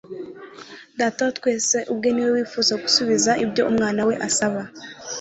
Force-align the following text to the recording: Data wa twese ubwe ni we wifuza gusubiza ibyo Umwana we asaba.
Data 0.99 1.19
wa 1.25 1.31
twese 1.37 1.77
ubwe 1.91 2.09
ni 2.11 2.21
we 2.25 2.29
wifuza 2.37 2.73
gusubiza 2.83 3.31
ibyo 3.43 3.61
Umwana 3.71 4.01
we 4.07 4.15
asaba. 4.27 4.61